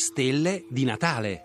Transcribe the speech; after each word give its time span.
stelle 0.00 0.64
di 0.70 0.84
Natale. 0.84 1.44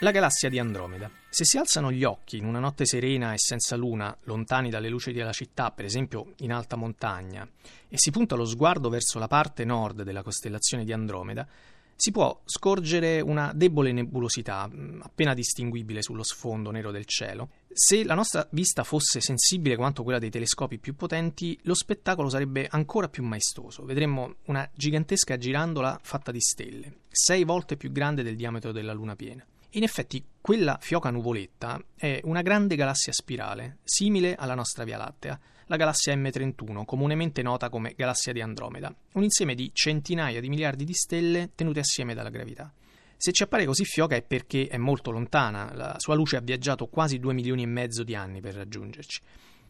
La 0.00 0.12
galassia 0.12 0.48
di 0.48 0.60
Andromeda. 0.60 1.10
Se 1.28 1.44
si 1.44 1.58
alzano 1.58 1.90
gli 1.90 2.04
occhi 2.04 2.36
in 2.36 2.44
una 2.44 2.60
notte 2.60 2.86
serena 2.86 3.32
e 3.32 3.38
senza 3.38 3.74
luna, 3.74 4.16
lontani 4.22 4.70
dalle 4.70 4.88
luci 4.88 5.10
della 5.10 5.32
città, 5.32 5.72
per 5.72 5.84
esempio 5.84 6.34
in 6.38 6.52
alta 6.52 6.76
montagna, 6.76 7.44
e 7.88 7.96
si 7.98 8.12
punta 8.12 8.36
lo 8.36 8.44
sguardo 8.44 8.88
verso 8.88 9.18
la 9.18 9.26
parte 9.26 9.64
nord 9.64 10.04
della 10.04 10.22
costellazione 10.22 10.84
di 10.84 10.92
Andromeda, 10.92 11.44
si 11.96 12.10
può 12.10 12.42
scorgere 12.44 13.20
una 13.20 13.52
debole 13.54 13.90
nebulosità, 13.90 14.68
mm, 14.68 15.00
appena 15.02 15.32
distinguibile 15.32 16.02
sullo 16.02 16.22
sfondo 16.22 16.70
nero 16.70 16.90
del 16.90 17.06
cielo. 17.06 17.48
Se 17.72 18.04
la 18.04 18.14
nostra 18.14 18.46
vista 18.52 18.84
fosse 18.84 19.20
sensibile 19.20 19.76
quanto 19.76 20.02
quella 20.02 20.18
dei 20.18 20.30
telescopi 20.30 20.78
più 20.78 20.94
potenti, 20.94 21.58
lo 21.62 21.74
spettacolo 21.74 22.28
sarebbe 22.28 22.68
ancora 22.70 23.08
più 23.08 23.22
maestoso. 23.22 23.84
Vedremmo 23.84 24.36
una 24.44 24.68
gigantesca 24.74 25.38
girandola 25.38 25.98
fatta 26.02 26.30
di 26.30 26.40
stelle, 26.40 26.98
sei 27.08 27.44
volte 27.44 27.76
più 27.76 27.90
grande 27.90 28.22
del 28.22 28.36
diametro 28.36 28.72
della 28.72 28.92
luna 28.92 29.16
piena. 29.16 29.44
In 29.76 29.82
effetti, 29.82 30.24
quella 30.40 30.78
fioca 30.80 31.10
nuvoletta 31.10 31.78
è 31.94 32.20
una 32.24 32.40
grande 32.40 32.76
galassia 32.76 33.12
spirale, 33.12 33.76
simile 33.84 34.34
alla 34.34 34.54
nostra 34.54 34.84
Via 34.84 34.96
Lattea, 34.96 35.38
la 35.66 35.76
galassia 35.76 36.16
M31, 36.16 36.86
comunemente 36.86 37.42
nota 37.42 37.68
come 37.68 37.92
galassia 37.94 38.32
di 38.32 38.40
Andromeda, 38.40 38.94
un 39.12 39.22
insieme 39.22 39.54
di 39.54 39.70
centinaia 39.74 40.40
di 40.40 40.48
miliardi 40.48 40.84
di 40.84 40.94
stelle 40.94 41.50
tenute 41.54 41.80
assieme 41.80 42.14
dalla 42.14 42.30
gravità. 42.30 42.72
Se 43.18 43.32
ci 43.32 43.42
appare 43.42 43.66
così 43.66 43.84
fioca 43.84 44.16
è 44.16 44.22
perché 44.22 44.66
è 44.66 44.78
molto 44.78 45.10
lontana, 45.10 45.70
la 45.74 45.96
sua 45.98 46.14
luce 46.14 46.36
ha 46.36 46.40
viaggiato 46.40 46.86
quasi 46.86 47.18
due 47.18 47.34
milioni 47.34 47.62
e 47.62 47.66
mezzo 47.66 48.02
di 48.02 48.14
anni 48.14 48.40
per 48.40 48.54
raggiungerci. 48.54 49.20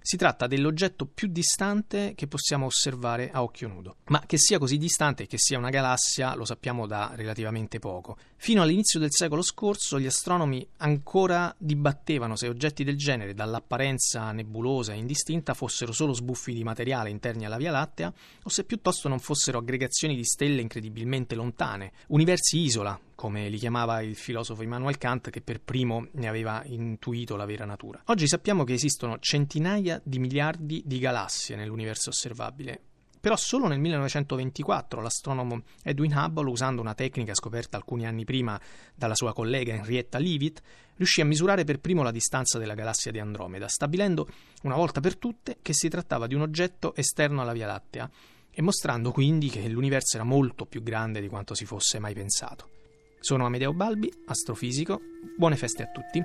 Si 0.06 0.16
tratta 0.16 0.46
dell'oggetto 0.46 1.04
più 1.04 1.26
distante 1.26 2.12
che 2.14 2.28
possiamo 2.28 2.66
osservare 2.66 3.28
a 3.32 3.42
occhio 3.42 3.66
nudo. 3.66 3.96
Ma 4.04 4.22
che 4.24 4.38
sia 4.38 4.56
così 4.56 4.76
distante 4.78 5.24
e 5.24 5.26
che 5.26 5.36
sia 5.36 5.58
una 5.58 5.68
galassia 5.68 6.36
lo 6.36 6.44
sappiamo 6.44 6.86
da 6.86 7.10
relativamente 7.16 7.80
poco. 7.80 8.16
Fino 8.36 8.62
all'inizio 8.62 9.00
del 9.00 9.10
secolo 9.10 9.42
scorso 9.42 9.98
gli 9.98 10.06
astronomi 10.06 10.64
ancora 10.76 11.52
dibattevano 11.58 12.36
se 12.36 12.46
oggetti 12.46 12.84
del 12.84 12.96
genere, 12.96 13.34
dall'apparenza 13.34 14.30
nebulosa 14.30 14.92
e 14.92 14.98
indistinta, 14.98 15.54
fossero 15.54 15.90
solo 15.90 16.12
sbuffi 16.12 16.52
di 16.52 16.62
materiale 16.62 17.10
interni 17.10 17.44
alla 17.44 17.56
Via 17.56 17.72
Lattea 17.72 18.14
o 18.44 18.48
se 18.48 18.62
piuttosto 18.62 19.08
non 19.08 19.18
fossero 19.18 19.58
aggregazioni 19.58 20.14
di 20.14 20.24
stelle 20.24 20.60
incredibilmente 20.60 21.34
lontane, 21.34 21.90
universi 22.06 22.58
isola, 22.58 22.96
come 23.16 23.48
li 23.48 23.58
chiamava 23.58 24.00
il 24.02 24.14
filosofo 24.14 24.62
Immanuel 24.62 24.98
Kant 24.98 25.30
che 25.30 25.40
per 25.40 25.60
primo 25.60 26.06
ne 26.12 26.28
aveva 26.28 26.62
intuito 26.66 27.34
la 27.34 27.46
vera 27.46 27.64
natura. 27.64 28.00
Oggi 28.04 28.28
sappiamo 28.28 28.62
che 28.62 28.74
esistono 28.74 29.18
centinaia 29.18 30.00
di 30.04 30.20
miliardi 30.20 30.82
di 30.86 31.00
galassie 31.00 31.56
nell'universo 31.56 32.10
osservabile. 32.10 32.80
Però 33.18 33.34
solo 33.34 33.66
nel 33.66 33.80
1924 33.80 35.00
l'astronomo 35.00 35.62
Edwin 35.82 36.14
Hubble, 36.14 36.48
usando 36.48 36.80
una 36.80 36.94
tecnica 36.94 37.34
scoperta 37.34 37.76
alcuni 37.76 38.06
anni 38.06 38.24
prima 38.24 38.60
dalla 38.94 39.16
sua 39.16 39.32
collega 39.32 39.74
Henrietta 39.74 40.18
Leavitt, 40.18 40.62
riuscì 40.94 41.22
a 41.22 41.24
misurare 41.24 41.64
per 41.64 41.80
primo 41.80 42.04
la 42.04 42.12
distanza 42.12 42.58
della 42.58 42.74
galassia 42.74 43.10
di 43.10 43.18
Andromeda, 43.18 43.66
stabilendo 43.66 44.28
una 44.62 44.76
volta 44.76 45.00
per 45.00 45.16
tutte 45.16 45.58
che 45.60 45.72
si 45.72 45.88
trattava 45.88 46.28
di 46.28 46.36
un 46.36 46.42
oggetto 46.42 46.94
esterno 46.94 47.40
alla 47.40 47.52
Via 47.52 47.66
Lattea 47.66 48.08
e 48.48 48.62
mostrando 48.62 49.10
quindi 49.10 49.48
che 49.48 49.66
l'universo 49.66 50.16
era 50.16 50.24
molto 50.24 50.64
più 50.64 50.82
grande 50.82 51.20
di 51.20 51.28
quanto 51.28 51.54
si 51.54 51.64
fosse 51.64 51.98
mai 51.98 52.14
pensato. 52.14 52.75
Sono 53.20 53.46
Amedeo 53.46 53.72
Balbi, 53.72 54.12
astrofisico. 54.26 55.00
Buone 55.36 55.56
feste 55.56 55.82
a 55.82 55.86
tutti. 55.86 56.22